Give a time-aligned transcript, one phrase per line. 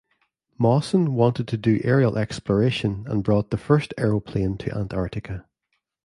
[0.57, 5.45] Mawson wanted to do aerial exploration and brought the first aeroplane to Antarctica.